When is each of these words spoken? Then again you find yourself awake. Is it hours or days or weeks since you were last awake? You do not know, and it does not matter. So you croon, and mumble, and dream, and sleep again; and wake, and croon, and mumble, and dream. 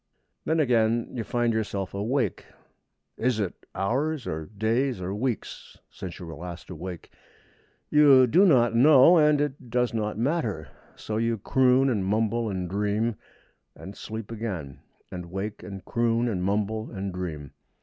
Then 0.45 0.59
again 0.59 1.11
you 1.13 1.23
find 1.23 1.53
yourself 1.53 1.93
awake. 1.93 2.45
Is 3.17 3.39
it 3.39 3.67
hours 3.75 4.25
or 4.25 4.47
days 4.47 4.99
or 4.99 5.13
weeks 5.13 5.77
since 5.91 6.17
you 6.17 6.25
were 6.25 6.33
last 6.33 6.71
awake? 6.71 7.11
You 7.91 8.25
do 8.25 8.43
not 8.47 8.73
know, 8.75 9.17
and 9.17 9.39
it 9.39 9.69
does 9.69 9.93
not 9.93 10.17
matter. 10.17 10.69
So 10.95 11.17
you 11.17 11.37
croon, 11.37 11.87
and 11.87 12.03
mumble, 12.03 12.49
and 12.49 12.67
dream, 12.67 13.15
and 13.75 13.95
sleep 13.95 14.31
again; 14.31 14.79
and 15.11 15.27
wake, 15.27 15.61
and 15.61 15.85
croon, 15.85 16.27
and 16.27 16.43
mumble, 16.43 16.89
and 16.89 17.13
dream. 17.13 17.51